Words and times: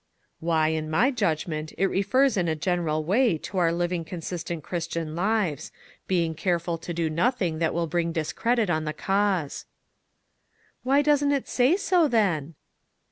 "Why, 0.49 0.69
in 0.69 0.89
my 0.89 1.11
judgment, 1.11 1.73
it 1.77 1.85
refers 1.85 2.35
in 2.35 2.47
a 2.47 2.55
general 2.55 3.03
way, 3.03 3.37
to 3.37 3.59
our 3.59 3.71
living 3.71 4.03
consistent 4.03 4.63
Chris 4.63 4.87
38 4.87 4.99
ONE 5.11 5.15
COMMONPLACE 5.15 5.15
DAY. 5.15 5.29
tian 5.29 5.45
lives, 5.51 5.71
being 6.07 6.33
careful 6.33 6.77
to 6.79 6.91
do 6.91 7.07
nothing 7.07 7.59
that 7.59 7.71
will 7.71 7.85
bring 7.85 8.11
discredit 8.11 8.71
on 8.71 8.85
the 8.85 8.93
cause."" 8.93 9.67
Why 10.83 11.03
doesn't 11.03 11.33
it 11.33 11.47
say 11.47 11.77
so, 11.77 12.07
then 12.07 12.55